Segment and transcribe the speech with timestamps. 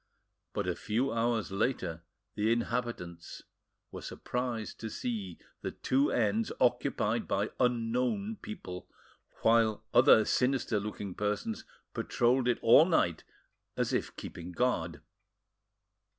[0.53, 2.01] But, a few hours later,
[2.33, 3.43] the inhabitants
[3.91, 8.89] were surprised to see the two ends occupied by unknown people,
[9.43, 13.23] while other sinister looking persons patrolled it all night,
[13.77, 15.01] as if keeping guard.